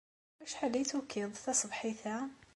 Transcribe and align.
Ɣef 0.39 0.39
wacḥal 0.41 0.73
ay 0.77 0.85
d-tukiḍ 0.85 1.29
taṣebḥit-a? 1.37 2.17